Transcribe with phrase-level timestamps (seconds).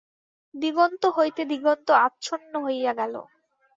[0.53, 3.13] দিগন্ত হইতে দিগন্ত আচ্ছন্ন হইয়া গেল।